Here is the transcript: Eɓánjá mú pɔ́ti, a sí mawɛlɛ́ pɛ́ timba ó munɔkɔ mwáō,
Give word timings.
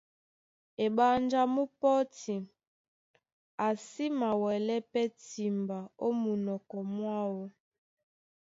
Eɓánjá 0.85 1.41
mú 1.53 1.63
pɔ́ti, 1.81 2.35
a 3.65 3.67
sí 3.87 4.05
mawɛlɛ́ 4.19 4.79
pɛ́ 4.91 5.05
timba 5.27 5.77
ó 6.05 6.07
munɔkɔ 6.21 6.77
mwáō, 6.95 7.43